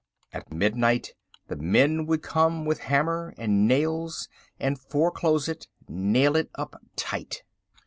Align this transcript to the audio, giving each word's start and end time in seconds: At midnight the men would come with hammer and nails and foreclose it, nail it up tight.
At 0.33 0.51
midnight 0.51 1.13
the 1.47 1.55
men 1.57 2.07
would 2.07 2.23
come 2.23 2.65
with 2.65 2.79
hammer 2.79 3.35
and 3.37 3.67
nails 3.67 4.29
and 4.59 4.79
foreclose 4.79 5.47
it, 5.47 5.67
nail 5.87 6.35
it 6.35 6.49
up 6.55 6.81
tight. 6.95 7.43